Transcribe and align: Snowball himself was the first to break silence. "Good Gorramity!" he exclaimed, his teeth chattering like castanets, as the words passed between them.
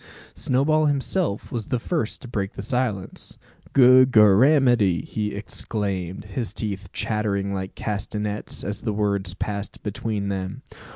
Snowball 0.33 0.87
himself 0.87 1.51
was 1.51 1.67
the 1.67 1.77
first 1.77 2.23
to 2.23 2.27
break 2.27 2.55
silence. 2.55 3.37
"Good 3.71 4.09
Gorramity!" 4.11 5.03
he 5.05 5.35
exclaimed, 5.35 6.25
his 6.25 6.55
teeth 6.55 6.89
chattering 6.91 7.53
like 7.53 7.75
castanets, 7.75 8.63
as 8.63 8.81
the 8.81 8.93
words 8.93 9.35
passed 9.35 9.83
between 9.83 10.29
them. 10.29 10.63